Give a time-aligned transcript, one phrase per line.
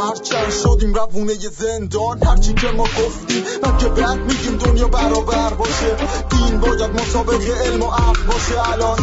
[0.00, 2.22] هرچند شدیم روونه زندان.
[2.22, 5.96] هرچی که ما گفتیم من که بعد میگیم دنیا برابر باشه.
[6.30, 8.72] دین باید مسابقه علم و عقل باشه.
[8.72, 8.98] الان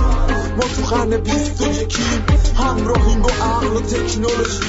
[0.57, 2.25] ما تو خرن بیست و یکیم
[2.57, 4.59] همراهیم با عقل و تکنولوژی.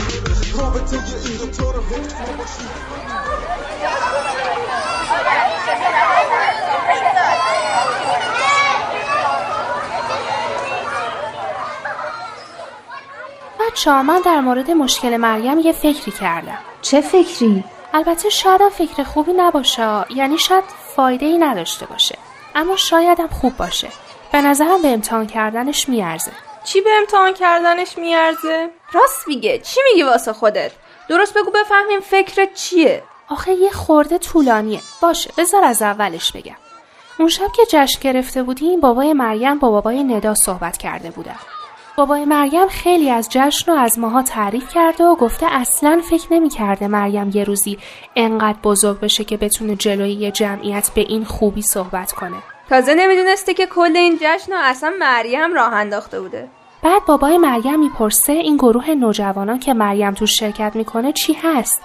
[0.59, 2.69] رابطه این دوتا رو حفظ باشیم
[13.71, 19.33] بچه من در مورد مشکل مریم یه فکری کردم چه فکری؟ البته شاید فکر خوبی
[19.33, 20.65] نباشه یعنی شاید
[20.97, 22.19] فایده ای نداشته باشه
[22.55, 23.89] اما شایدم خوب باشه
[24.33, 26.33] به نظرم به امتحان کردنش میارزه
[26.65, 30.73] چی به امتحان کردنش میارزه؟ راست میگه چی میگی واسه خودت؟
[31.09, 36.57] درست بگو بفهمیم فکرت چیه؟ آخه یه خورده طولانیه باشه بذار از اولش بگم
[37.19, 41.39] اون شب که جشن گرفته بودیم بابای مریم با بابای ندا صحبت کرده بودم
[42.01, 46.89] بابای مریم خیلی از جشن و از ماها تعریف کرده و گفته اصلا فکر نمی‌کرده
[46.89, 47.79] مریم یه روزی
[48.17, 52.37] انقدر بزرگ بشه که بتونه جلوی یه جمعیت به این خوبی صحبت کنه.
[52.69, 56.49] تازه نمی‌دونسته که کل این جشن اصلا مریم راه انداخته بوده.
[56.83, 61.83] بعد بابای مریم می‌پرسه این گروه نوجوانان که مریم تو شرکت می‌کنه چی هست؟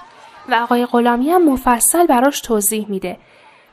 [0.49, 3.17] و آقای غلامی هم مفصل براش توضیح میده.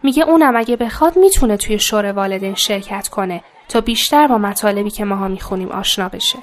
[0.02, 3.42] میگه اونم اگه بخواد می‌تونه توی شور والدین شرکت کنه.
[3.68, 6.38] تا بیشتر با مطالبی که ماها می‌خونیم آشنا بشه.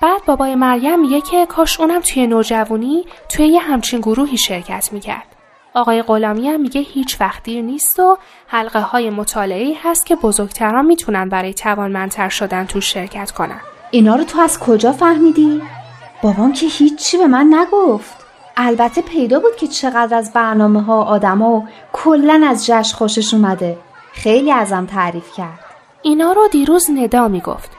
[0.00, 5.26] بعد بابای مریم میگه که کاش اونم توی نوجوانی توی یه همچین گروهی شرکت می‌کرد.
[5.74, 10.86] آقای غلامی هم میگه هیچ وقت دیر نیست و حلقه های مطالعه هست که بزرگتران
[10.86, 13.60] می‌تونن برای توانمندتر شدن تو شرکت کنن.
[13.90, 15.62] اینا رو تو از کجا فهمیدی؟
[16.22, 18.16] بابام که هیچی به من نگفت.
[18.56, 23.78] البته پیدا بود که چقدر از برنامه ها آدم و کلن از جشن خوشش اومده.
[24.12, 25.64] خیلی ازم تعریف کرد.
[26.02, 27.70] اینا رو دیروز ندا می‌گفت.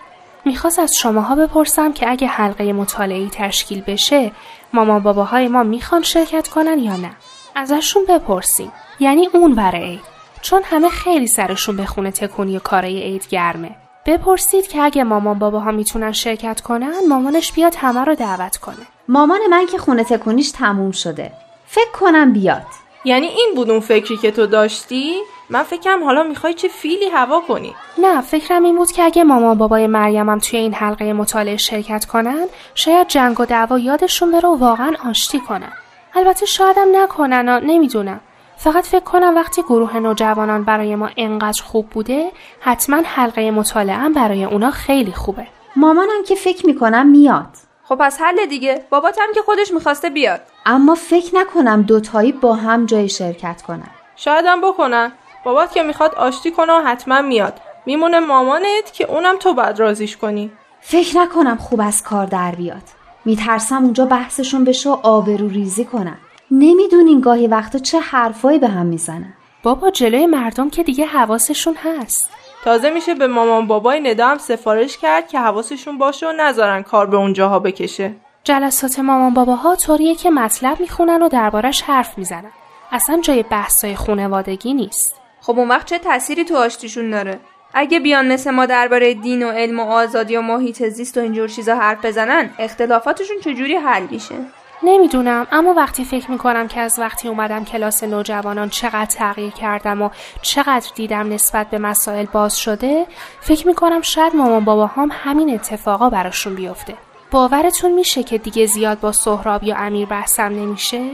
[0.46, 4.32] می‌خواست از شماها بپرسم که اگه حلقه مطالعی تشکیل بشه
[4.74, 7.12] مامان باباهای ما می‌خوان شرکت کنن یا نه؟
[7.56, 8.72] ازشون بپرسیم.
[9.00, 10.02] یعنی اون برای عید.
[10.42, 13.76] چون همه خیلی سرشون به خونه تکونی و کارای عید گرمه.
[14.06, 18.88] بپرسید که اگه مامان باباها می‌تونن شرکت کنن مامانش بیاد همه رو دعوت کنه.
[19.08, 21.32] مامان من که خونه تکونیش تموم شده.
[21.66, 22.66] فکر کنم بیاد.
[23.06, 25.16] یعنی این بود اون فکری که تو داشتی؟
[25.50, 29.58] من فکرم حالا می‌خوای چه فیلی هوا کنی؟ نه فکرم این بود که اگه مامان
[29.58, 32.46] بابای مریمم توی این حلقه مطالعه شرکت کنن
[32.76, 35.72] شاید جنگ و دعوا یادشون بره و واقعا آشتی کنن.
[36.16, 38.20] البته شایدم نکنن و نمی‌دونم.
[38.58, 44.44] فقط فکر کنم وقتی گروه نوجوانان برای ما انقدر خوب بوده حتما حلقه مطالعه برای
[44.44, 45.48] اونا خیلی خوبه.
[45.76, 47.48] مامانم که فکر می‌کنم میاد.
[47.92, 48.86] خب پس حل دیگه.
[48.90, 50.42] باباتم که خودش می‌خواسته بیاد.
[50.66, 53.90] اما فکر نکنم دوتایی با هم جای شرکت کنن.
[54.16, 55.12] شایدم بکنن.
[55.46, 57.62] بابات که می‌خواد آشتی کنه و حتما میاد.
[57.86, 60.52] میمونه مامانت که اونم تو بعد رازیش کنی.
[60.82, 62.84] فکر نکنم خوب از کار در بیاد.
[63.26, 66.18] میترسم اونجا بحثشون بشه و آبرو ریزی کنن.
[66.52, 69.34] نمی‌دونین گاهی وقتا چه حرفایی به هم می‌زنن.
[69.64, 72.30] بابا جلوی مردم که دیگه حواسشون هست.
[72.64, 77.06] تازه میشه به مامان بابای ندا هم سفارش کرد که حواسشون باشه و نذارن کار
[77.06, 78.14] به اونجاها بکشه.
[78.44, 82.52] جلسات مامان باباها طوریه که مطلب می‌خونن و دربارش حرف می‌زنن.
[82.92, 85.16] اصلا جای بحثای خونوادگی نیست.
[85.42, 87.40] خب اون وقت چه تأثیری تو آشتیشون داره؟
[87.74, 91.48] اگه بیان مثل ما درباره دین و علم و آزادی و محیط زیست و اینجور
[91.48, 94.36] چیزا حرف بزنن اختلافاتشون چجوری حل میشه؟
[94.84, 100.10] نمی‌دونم اما وقتی فکر می‌کنم که از وقتی اومدم کلاس نوجوانان چقدر تغییر کردم و
[100.42, 103.06] چقدر دیدم نسبت به مسائل باز شده
[103.42, 106.94] فکر می‌کنم شاید مامان بابا هم همین اتفاقا براشون بیفته.
[107.32, 111.12] باورتون میشه که دیگه زیاد با سهراب یا امیر بحثم نمیشه؟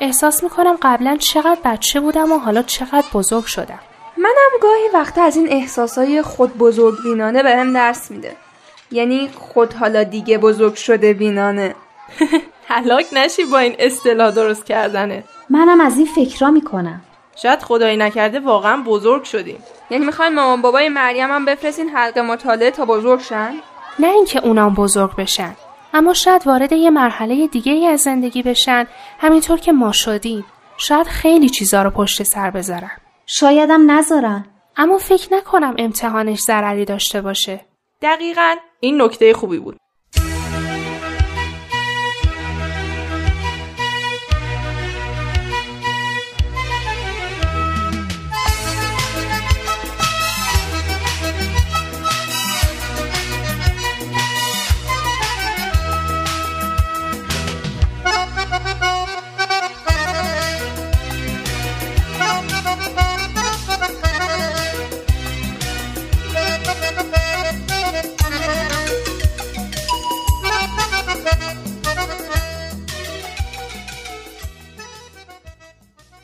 [0.00, 3.78] احساس می‌کنم قبلا چقدر بچه بودم و حالا چقدر بزرگ شدم.
[4.16, 8.36] منم گاهی وقت از این احساسای خود بزرگ بینانه بهم درس میده.
[8.92, 11.74] یعنی خود حالا دیگه بزرگ شده بینانه.
[12.68, 15.24] هلاک نشی با این اصطلاح درست کردنه.
[15.50, 17.00] منم از این فکرا می‌کنم.
[17.36, 19.58] شاید خدایی نکرده واقعا بزرگ شدیم.
[19.90, 23.54] یعنی می‌خواین مامان بابای مریم هم بفرستین حلقه مطالعه تا بزرگ شن؟
[23.98, 25.56] نه اینکه اونام بزرگ بشن.
[25.94, 28.86] اما شاید وارد یه مرحله دیگه ای از زندگی بشن.
[29.18, 30.44] همینطور که ما شدیم.
[30.76, 32.90] شاید خیلی چیزا رو پشت سر بذارن.
[33.26, 34.46] شایدم نذارن.
[34.76, 37.60] اما فکر نکنم امتحانش ضرری داشته باشه.
[38.02, 39.76] دقیقا این نکته خوبی بود.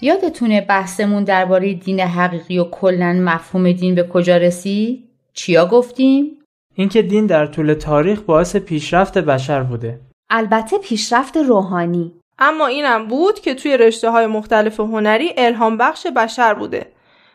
[0.04, 6.38] یادتونه بحثمون درباره دین حقیقی و کلا مفهوم دین به کجا رسید؟ چیا گفتیم؟
[6.74, 10.00] اینکه دین در طول تاریخ باعث پیشرفت بشر بوده.
[10.30, 12.12] البته پیشرفت روحانی.
[12.38, 16.86] اما اینم بود که توی رشته های مختلف هنری الهام بخش بشر بوده.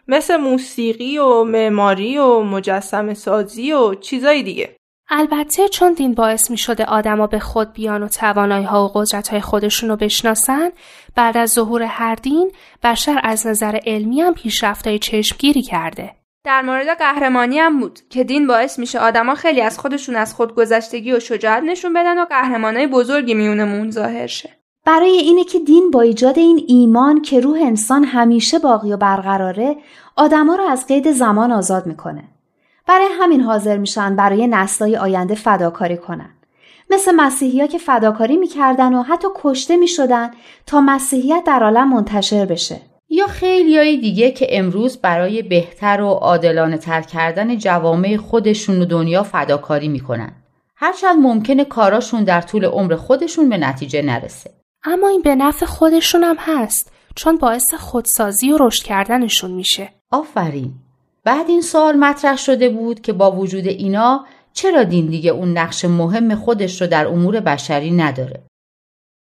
[0.07, 4.76] مثل موسیقی و معماری و مجسم سازی و چیزای دیگه.
[5.09, 9.27] البته چون دین باعث می شده آدما به خود بیان و توانایی ها و قدرت
[9.27, 10.69] های خودشون رو بشناسن
[11.15, 12.51] بعد از ظهور هر دین
[12.83, 16.11] بشر از نظر علمی هم پیشرفت های چشمگیری کرده.
[16.45, 21.13] در مورد قهرمانی هم بود که دین باعث میشه آدما خیلی از خودشون از خودگذشتگی
[21.13, 24.49] و شجاعت نشون بدن و قهرمانای بزرگی میونمون ظاهر شه.
[24.85, 29.75] برای اینه که دین با ایجاد این ایمان که روح انسان همیشه باقی و برقراره
[30.15, 32.23] آدما رو از قید زمان آزاد می‌کنه.
[32.87, 36.29] برای همین حاضر میشن برای نسلای آینده فداکاری کنن.
[36.89, 40.31] مثل مسیحی ها که فداکاری می‌کردن و حتی کشته می‌شدن
[40.65, 42.81] تا مسیحیت در عالم منتشر بشه.
[43.09, 49.23] یا خیلی دیگه که امروز برای بهتر و عادلانه تر کردن جوامع خودشون و دنیا
[49.23, 50.31] فداکاری می‌کنن.
[50.75, 54.51] هرچند ممکنه کاراشون در طول عمر خودشون به نتیجه نرسه.
[54.83, 59.89] اما این به نفع خودشون هم هست چون باعث خودسازی و رشد کردنشون میشه.
[60.11, 60.73] آفرین.
[61.27, 65.85] بعد این سوال مطرح شده بود که با وجود اینا چرا دین دیگه اون نقش
[65.85, 68.43] مهم خودش رو در امور بشری نداره؟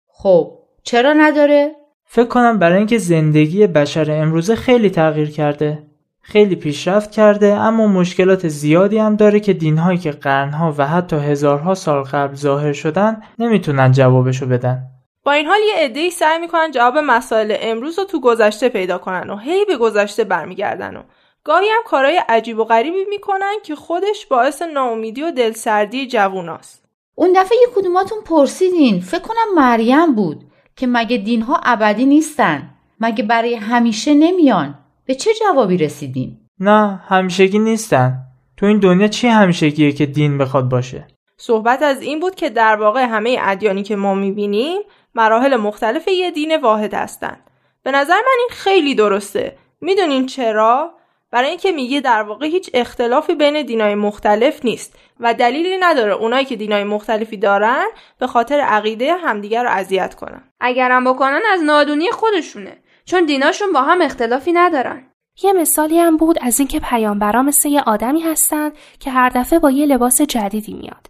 [0.08, 1.72] خب چرا نداره؟
[2.06, 5.84] فکر کنم برای اینکه زندگی بشر امروزه خیلی تغییر کرده.
[6.22, 11.76] خیلی پیشرفت کرده اما مشکلات زیادی هم داره که دینهایی که قرنها و حتی هزارها
[11.76, 14.84] سال قبل ظاهر شدن نمی‌تونن جوابشو بدن.
[15.24, 19.30] با این حال یه عده‌ای سعی می‌کنن جواب مسائل امروز رو تو گذشته پیدا کنن
[19.30, 21.02] و هی به گذشته برمیگردن و
[21.48, 26.86] گاهی هم کارهای عجیب و غریبی می‌کنن که خودش باعث ناامیدی و دلسردی جووناست.
[27.16, 29.00] اون دفعه یه کدوماتون پرسیدین.
[29.00, 30.44] فکر کنم مریم بود
[30.76, 32.70] که مگه دینها ابدی نیستن.
[33.00, 34.80] مگه برای همیشه نمیان.
[35.06, 38.18] به چه جوابی رسیدین؟ نه همیشگی نیستن.
[38.58, 41.08] تو این دنیا چی همیشگیه که دین بخواد باشه؟
[41.38, 44.82] صحبت از این بود که در واقع همه ادیانی که ما می‌بینیم
[45.16, 47.40] مراحل مختلف یه دین واحد هستند
[47.84, 49.58] به نظر من این خیلی درسته.
[49.82, 50.97] می‌دونین چرا؟
[51.32, 56.46] برای اینکه میگه در واقع هیچ اختلافی بین دینای مختلف نیست و دلیلی نداره اونایی
[56.46, 57.86] که دینای مختلفی دارن
[58.20, 60.44] به خاطر عقیده همدیگر رو اذیت کنن.
[60.60, 65.04] اگرم بکنن از نادونی خودشونه چون دیناشون با هم اختلافی ندارن.
[65.44, 69.72] یه مثالی هم بود از اینکه پیامبرا مثل یه آدمی هستن که هر دفعه با
[69.72, 71.10] یه لباس جدیدی میاد.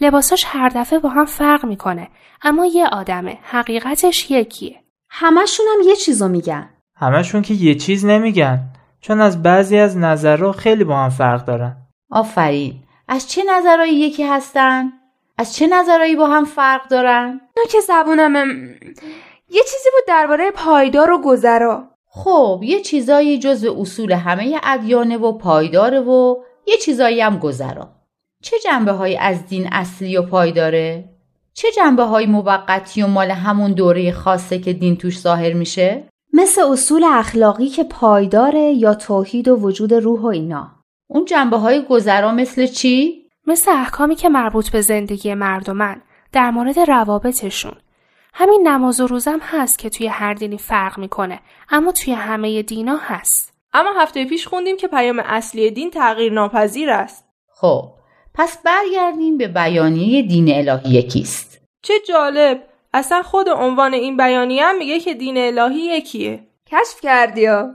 [0.00, 2.08] لباساش هر دفعه با هم فرق می‌کنه
[2.42, 4.80] اما یه آدمه حقیقتش یکیه.
[5.10, 6.70] همشون هم یه چیزو میگن.
[6.96, 8.60] همشون که یه چیز نمیگن.
[9.02, 11.76] چون از بعضی از نظرها خیلی با هم فرق دارن
[12.10, 12.74] آفرین
[13.08, 14.92] از چه نظرهایی یکی هستن؟
[15.38, 18.36] از چه نظرهایی با هم فرق دارن؟ نه که زبونم
[19.48, 25.32] یه چیزی بود درباره پایدار و گذرا خب یه چیزایی جز اصول همه ادیانه و
[25.32, 27.88] پایداره و یه چیزایی هم گذرا
[28.42, 31.04] چه جنبه های از دین اصلی و پایداره؟
[31.54, 36.62] چه جنبه های موقتی و مال همون دوره خاصه که دین توش ظاهر میشه؟ مثل
[36.62, 40.70] اصول اخلاقی که پایداره یا توحید و وجود روح و اینا.
[41.06, 46.78] اون جنبه های گذرا مثل چی؟ مثل احکامی که مربوط به زندگی مردمن در مورد
[46.78, 47.72] روابطشون.
[48.34, 52.96] همین نماز و روزم هست که توی هر دینی فرق می‌کنه اما توی همه دینا
[52.96, 53.52] هست.
[53.72, 57.24] اما هفته پیش خوندیم که پیام اصلی دین تغییر ناپذیر است.
[57.48, 57.90] خب
[58.34, 62.71] پس برگردیم به بیانیه دین الهی یکیست چه جالب!
[62.92, 66.46] اصلا خود عنوان این بیانیه هم میگه که دین الهی یکیه.
[66.66, 67.70] کشف کردی یا؟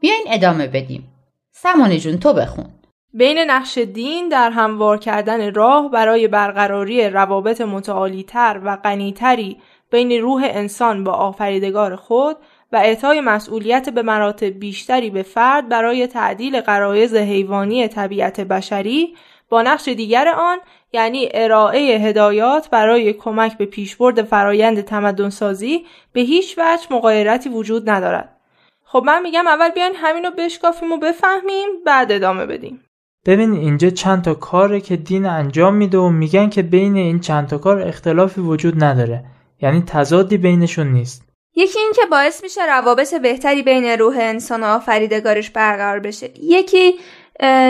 [0.00, 1.08] بیاین ادامه بدیم.
[1.52, 2.78] سمانه جون تو بخون.
[3.14, 9.56] بین نقش دین در هموار کردن راه برای برقراری روابط متعالیتر و غنیتری
[9.90, 12.36] بین روح انسان با آفریدگار خود
[12.72, 19.14] و اعطای مسئولیت به مراتب بیشتری به فرد برای تعدیل قرایز حیوانی طبیعت بشری
[19.48, 20.58] با نقش دیگر آن
[20.92, 28.36] یعنی ارائه هدایات برای کمک به پیشبرد فرایند تمدنسازی به هیچ وجه مقایرتی وجود ندارد.
[28.84, 32.84] خب من میگم اول بیاین همینو بشکافیم و بفهمیم بعد ادامه بدیم.
[33.26, 37.48] ببین اینجا چند تا کاره که دین انجام میده و میگن که بین این چند
[37.48, 39.24] تا کار اختلافی وجود نداره.
[39.62, 41.22] یعنی تضادی بینشون نیست.
[41.56, 46.30] یکی این که باعث میشه روابط بهتری بین روح انسان و آفریدگارش برقرار بشه.
[46.42, 46.94] یکی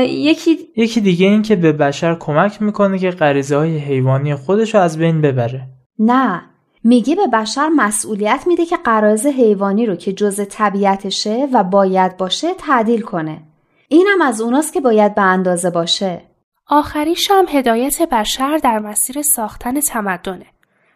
[0.02, 4.80] یکی یکی دیگه این که به بشر کمک می‌کنه که غریزه های حیوانی خودش رو
[4.80, 5.68] از بین ببره.
[5.98, 6.42] نه
[6.84, 12.54] میگه به بشر مسئولیت میده که قرائز حیوانی رو که جز طبیعتشه و باید باشه
[12.54, 13.42] تعدیل کنه.
[13.88, 16.22] اینم از اوناست که باید به اندازه باشه.
[16.66, 20.46] آخریش هم هدایت بشر در مسیر ساختن تمدنه.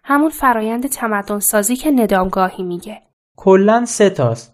[0.04, 3.00] همون فرایند تمدن سازی که ندامگاهی میگه.
[3.36, 4.51] کلا سه تاست.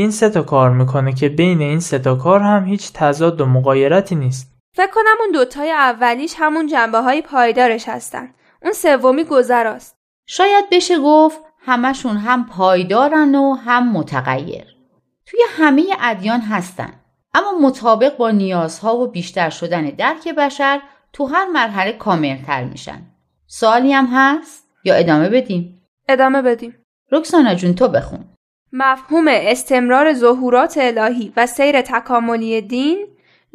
[0.00, 3.46] دین سه تا کار می‌کنه که بین این سه تا کار هم هیچ تضاد و
[3.46, 4.52] مقایرتی نیست.
[4.76, 8.34] فکر کنم اون دوتای اولیش همون جنبه های پایدارش هستن.
[8.62, 9.96] اون سومی گذراست.
[10.26, 14.64] شاید بشه گفت همشون هم پایدارن و هم متغیر.
[15.26, 16.92] توی همه ادیان هستن.
[17.34, 20.80] اما مطابق با نیازها و بیشتر شدن درک بشر
[21.12, 23.02] تو هر مرحله کاملتر میشن.
[23.46, 26.74] سوالی هم هست یا ادامه بدیم؟ ادامه بدیم.
[27.12, 28.24] رکسانا جون تو بخون.
[28.72, 33.06] مفهوم استمرار ظهورات الهی و سیر تکاملی دین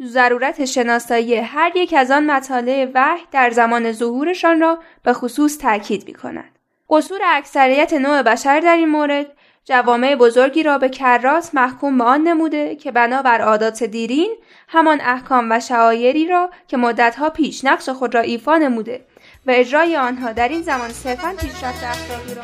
[0.02, 6.06] ضرورت شناسایی هر یک از آن مطالع وحی در زمان ظهورشان را به خصوص تاکید
[6.06, 6.58] می کند.
[6.90, 9.26] قصور اکثریت نوع بشر در این مورد
[9.64, 14.36] جوامع بزرگی را به کرات محکوم به آن نموده که بنابر عادات دیرین
[14.68, 19.04] همان احکام و شعایری را که مدتها پیش نقش خود را ایفا نموده
[19.46, 22.42] و اجرای آنها در این زمان صرفا پیشرفت اخلاقی را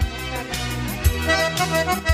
[1.75, 2.12] حالا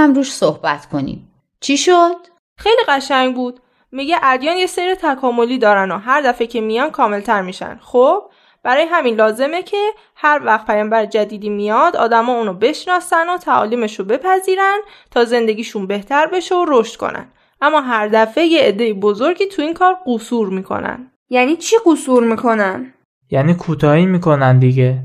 [0.00, 1.32] یکم روش صحبت کنیم.
[1.60, 2.16] چی شد؟
[2.56, 3.60] خیلی قشنگ بود.
[3.92, 7.78] میگه ادیان یه سیر تکاملی دارن و هر دفعه که میان کاملتر میشن.
[7.82, 8.22] خب
[8.62, 14.04] برای همین لازمه که هر وقت پیامبر جدیدی میاد آدما اونو بشناسن و تعالیمش رو
[14.04, 14.78] بپذیرن
[15.10, 17.26] تا زندگیشون بهتر بشه و رشد کنن.
[17.60, 21.10] اما هر دفعه یه عده بزرگی تو این کار قصور می‌کنن.
[21.30, 22.94] یعنی چی قصور می‌کنن؟
[23.30, 24.98] یعنی کوتاهی می‌کنن دیگه.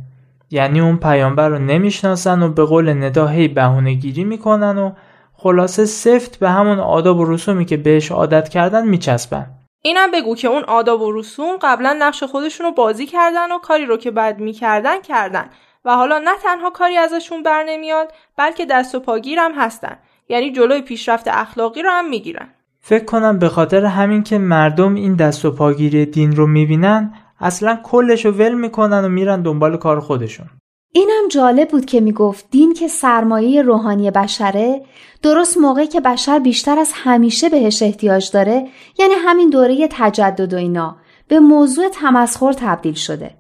[0.56, 4.92] یعنی اون پیامبر رو نمی‌شناسن و به قول ندا هی بهونه گیری می‌کنن و
[5.34, 9.46] خلاصه سفت به همون آداب و رسومی که بهش عادت کردن میچسبن.
[9.82, 13.86] اینم بگو که اون آداب و رسوم قبلا نقش خودشون رو بازی کردن و کاری
[13.86, 15.50] رو که بعد می‌کردن کردن
[15.86, 19.98] و حالا نه تنها کاری ازشون بر نمیاد بلکه دست و پاگیر هم هستن.
[20.30, 22.48] یعنی جلوی پیشرفت اخلاقی رو هم می‌گیرن.
[22.80, 27.80] فکر کنم به خاطر همین که مردم این دست و پاگیری دین رو می‌بینن اصلا
[27.84, 30.48] کلش رو ول می‌کنن و میرن دنبال کار خودشون.
[30.94, 34.82] اینم جالب بود که می‌گفت دین که سرمایه روحانی بشره
[35.22, 38.68] درست موقعی که بشر بیشتر از همیشه بهش احتیاج داره
[39.00, 43.36] یعنی همین دوره تجدد و اینا به موضوع تمسخر تبدیل شده.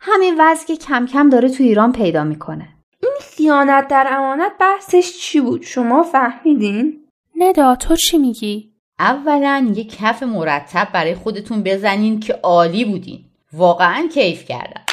[0.00, 2.68] همین وضع که کم کم داره تو ایران پیدا می‌کنه.
[3.02, 7.00] این خیانت در امانت بحثش چی بود؟ شما فهمیدین؟
[7.36, 13.24] ندا تو چی میگی؟ اولا یه کف مرتب برای خودتون بزنین که عالی بودین.
[13.56, 14.84] واقعا کیف کردم.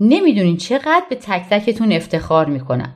[0.00, 2.94] نمی‌دونین چقدر به تک تکتون افتخار می‌کنم.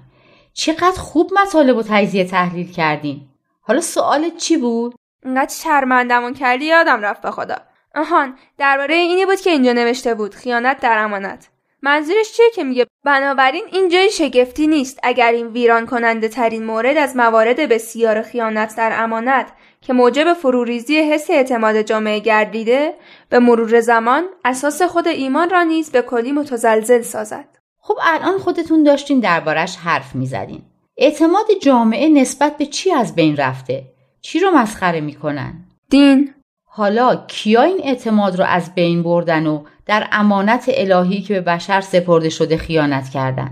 [0.53, 3.29] چقدر خوب مطالب و تجزیه تحلیل کردین.
[3.61, 7.57] حالا سوالت چی بود؟ انقدر شرمندمون کردی یادم رفت به خدا.
[7.95, 11.49] آهان درباره اینی بود که اینجا نوشته بود خیانت در امانت.
[11.83, 15.01] منظورش چیه که میگه؟ بنابراین این جای شگفتی نیست.
[15.03, 19.53] اگر این ویران کننده ترین مورد از موارد بسیار خیانت در امانت
[19.89, 22.95] که موجب فروریزی حس اعتماد جامعه گردیده
[23.29, 27.59] به مرور زمان اساس خود ایمان را نیز به کلی متزلزل سازد.
[27.81, 30.63] خب الان خودتون داشتین دربارش حرف می‌زدین.
[30.97, 33.85] اعتماد جامعه نسبت به چی از بین رفته؟
[34.21, 35.55] چی رو مسخره می‌کنن؟
[35.91, 36.35] دین.
[36.65, 41.81] حالا کیا این اعتماد رو از بین بردن و در امانت الهی که به بشر
[41.81, 43.51] سپرده شده خیانت کردن؟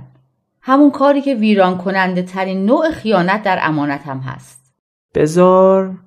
[0.63, 4.75] همون کاری که ویران کننده ترین نوع خیانت در امانت هم هست.
[5.15, 6.06] بزار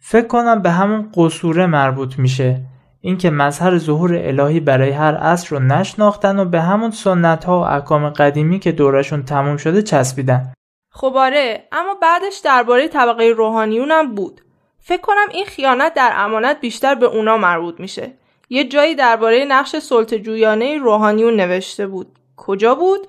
[0.00, 2.60] فکر کنم به همون قصوره مربوط میشه.
[3.00, 7.62] اینکه مظهر ظهور الهی برای هر عصر رو نشناختن و به همون سنت ها و
[7.62, 10.52] احکام قدیمی که دورشون تموم شده چسبیدن.
[10.90, 14.40] خب آره اما بعدش درباره طبقه روحانیون هم بود.
[14.80, 18.12] فکر کنم این خیانت در امانت بیشتر به اونا مربوط میشه.
[18.48, 22.18] یه جایی درباره نقش سلطه جویانه روحانیون نوشته بود.
[22.36, 23.08] کجا بود؟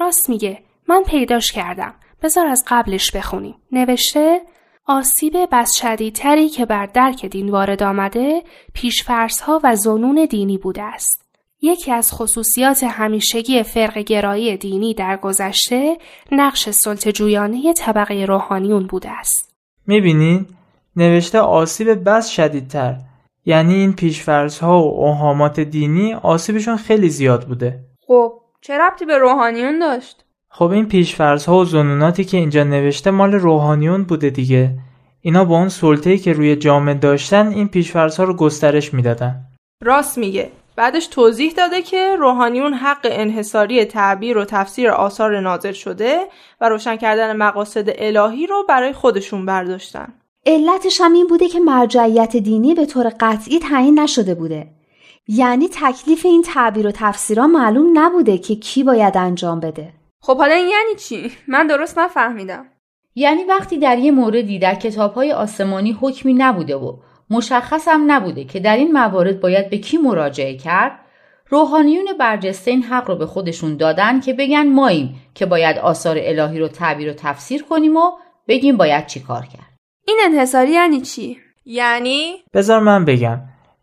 [0.00, 0.62] راست میگه.
[0.88, 1.94] من پیداش کردم.
[2.22, 3.54] بذار از قبلش بخونیم.
[3.72, 4.40] نوشته
[4.88, 8.42] آسیب بس شدیدتری که بر درک دین وارد آمده
[8.74, 11.22] پیشفرسها و زنون دینی بوده است.
[11.62, 15.96] یکی از خصوصیات همیشگی فرق گرایی دینی در گذشته
[16.32, 19.54] نقش سلطجویانه طبقه روحانیون بوده است.
[19.86, 20.48] می‌بینید؟
[20.96, 22.96] نوشته آسیب بس شدیدتر
[23.44, 27.80] یعنی این پیشفرس ها و اوهامات دینی آسیبشون خیلی زیاد بوده.
[28.06, 30.24] خب چه ربطی به روحانیون داشت؟
[30.58, 34.70] خب این پیشفرض ها و زنوناتی که اینجا نوشته مال روحانیون بوده دیگه
[35.20, 39.34] اینا با اون سلطه‌ای که روی جامعه داشتن این پیشفرض ها رو گسترش می‌دادن
[39.82, 46.20] راست میگه بعدش توضیح داده که روحانیون حق انحصاری تعبیر و تفسیر آثار نازل شده
[46.60, 50.08] و روشن کردن مقاصد الهی رو برای خودشون برداشتن.
[50.46, 54.66] علتش هم این بوده که مرجعیت دینی به طور قطعی تعیین نشده بوده.
[55.28, 59.95] یعنی تکلیف این تعبیر و تفسیرها معلوم نبوده که کی باید انجام بده.
[60.20, 62.66] خب حالا این یعنی چی؟ من درست نفهمیدم.
[63.14, 66.96] یعنی وقتی در یه موردی در کتابهای آسمانی حکمی نبوده و
[67.30, 70.98] مشخص هم نبوده که در این موارد باید به کی مراجعه کرد
[71.48, 76.58] روحانیون برجسته این حق رو به خودشون دادن که بگن ماییم که باید آثار الهی
[76.58, 78.10] رو تعبیر و تفسیر کنیم و
[78.48, 83.38] بگیم باید چی کار کرد این انحصاری یعنی چی یعنی بذار من بگم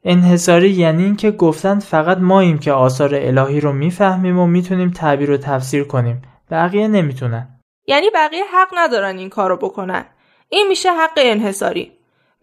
[0.05, 5.37] انحصاری یعنی اینکه گفتن فقط ماییم که آثار الهی رو می‌فهمیم و می‌تونیم تعبیر و
[5.37, 6.21] تفسیر کنیم.
[6.51, 7.59] بقیه نمی‌تونن.
[7.87, 10.05] یعنی بقیه حق ندارن این کارو بکنن.
[10.49, 11.91] این میشه حق انحصاری.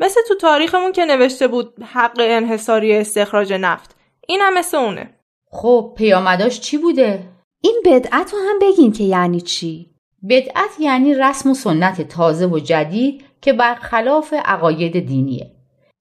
[0.01, 3.97] مثل تو تاریخمون که نوشته بود حق انحصاری استخراج نفت.
[4.29, 5.11] این هم مثل اونه.
[5.51, 7.23] خب پیامداش چی بوده؟
[7.63, 9.91] این بدعت رو هم بگین که یعنی چی؟
[10.29, 15.51] بدعت یعنی رسم و سنت تازه و جدید که برخلاف عقاید دینیه.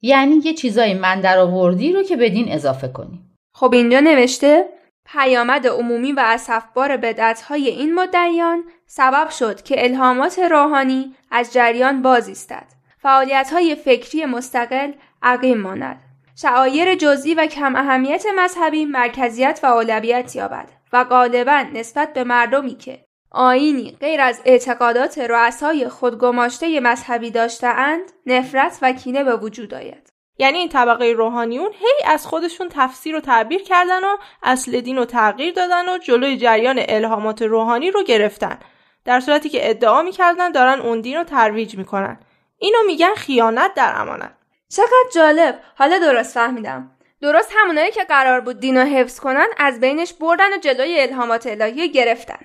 [0.01, 3.19] یعنی یه چیزای من در آوردی رو که به دین اضافه کنی
[3.53, 4.65] خب اینجا نوشته
[5.05, 12.01] پیامد عمومی و اصفبار بدعت های این مدعیان سبب شد که الهامات روحانی از جریان
[12.01, 12.65] باز ایستد
[13.01, 14.91] فعالیت های فکری مستقل
[15.21, 16.01] عقیم ماند.
[16.35, 22.75] شعایر جزئی و کم اهمیت مذهبی مرکزیت و اولویت یابد و غالبا نسبت به مردمی
[22.75, 30.09] که آینی غیر از اعتقادات رؤسای خودگماشته مذهبی داشتهاند نفرت و کینه به وجود آید.
[30.37, 35.05] یعنی این طبقه روحانیون هی از خودشون تفسیر و تعبیر کردن و اصل دین رو
[35.05, 38.59] تغییر دادن و جلوی جریان الهامات روحانی رو گرفتن.
[39.05, 42.19] در صورتی که ادعا می‌کردن دارن اون دین رو ترویج می‌کنن.
[42.57, 44.31] اینو میگن خیانت در امانت.
[44.69, 45.59] چقدر جالب.
[45.75, 46.91] حالا درست فهمیدم.
[47.21, 51.91] درست همونایی که قرار بود دینو حفظ کنن از بینش بردن و جلوی الهامات الهی
[51.91, 52.39] گرفتن.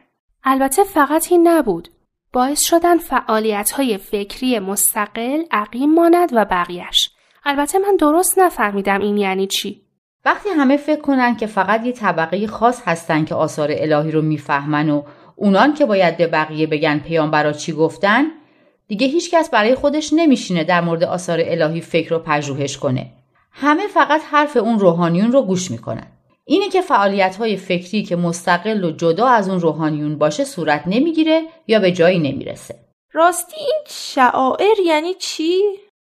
[0.46, 1.88] البته فقط این نبود
[2.32, 7.10] باعث شدن فعالیت های فکری مستقل عقیم ماند و بقیهش
[7.44, 9.82] البته من درست نفهمیدم این یعنی چی
[10.24, 14.90] وقتی همه فکر کنن که فقط یه طبقه خاص هستن که آثار الهی رو می‌فهمن
[14.90, 15.02] و
[15.36, 18.24] اونان که باید به بقیه بگن پیامبرا چی گفتن
[18.88, 23.06] دیگه هیچکس برای خودش نمیشینه در مورد آثار الهی فکر و پژوهش کنه.
[23.50, 26.06] همه فقط حرف اون روحانیون رو گوش می‌کنن.
[26.46, 31.42] اینه که فعالیت های فکری که مستقل و جدا از اون روحانیون باشه صورت نمی‌گیره
[31.66, 32.74] یا به جایی نمی‌رسه.
[33.12, 35.60] راستی این شعائر یعنی چی؟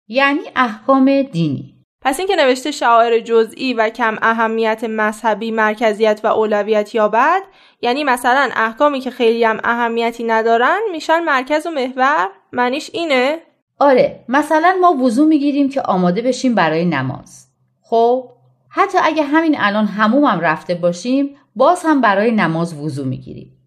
[0.07, 1.75] یعنی احکام دینی.
[2.01, 7.41] پس اینکه نوشته شعائر جزئی و کم اهمیت مذهبی مرکزیت و اولویت یابد
[7.81, 13.39] یعنی مثلا احکامی که خیلی هم اهمیتی ندارن میشن مرکز و محور معنیش اینه
[13.79, 17.47] آره مثلا ما وضو می‌گیریم که آماده بشیم برای نماز
[17.81, 18.29] خب
[18.73, 23.57] حتی اگه همین الان هموم هم رفته باشیم باز هم برای نماز وضو می‌گیریم.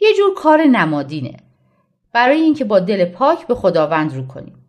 [0.00, 1.36] یه جور کار نمادینه.
[2.12, 4.64] برای اینکه با دل پاک به خداوند رو کنیم.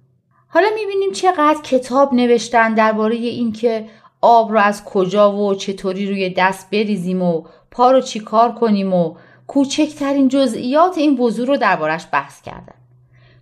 [0.48, 3.86] حالا می‌بینیم چقدر کتاب نوشتن درباره اینکه
[4.22, 9.16] آب رو از کجا و چطوری روی دست بریزیم و پا رو چیکار کنیم و
[9.48, 12.76] کوچکترین جزئیات این وضوع رو دربارش بحث کردن.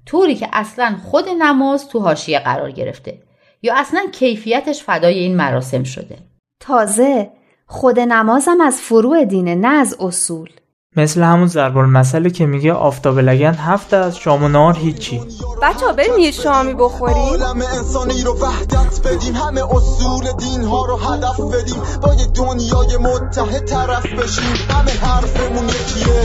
[0.06, 3.22] طوری که اصلا خود نماز تو حاشیه قرار گرفته
[3.62, 6.18] یا اصلا کیفیتش فدای این مراسم شده.
[6.60, 7.32] تازه
[7.68, 10.50] خود نمازم از فروع دینه نه از اصول.
[10.98, 15.22] مثل همون ضرب المثلی که میگه آفتاب لگن هفته از شام و نهار هیچی.
[15.62, 17.18] بچه بریم یه شامی بخوریم.
[17.18, 19.36] عالم انسانی رو وحدت بدیم.
[19.36, 21.82] همه اصول دین ها رو هدف بدیم.
[22.02, 24.56] با یه دنیای متحد طرف بشیم.
[24.70, 26.22] همه حرفمون یکیه.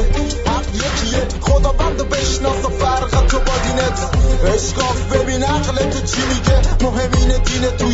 [0.46, 1.40] حق یکیه.
[1.40, 4.10] خدا بند بشناس و فرق تو با دینت.
[4.54, 6.84] اشکاف ببین عقل تو چی میگه.
[6.84, 7.86] مهمین دین تو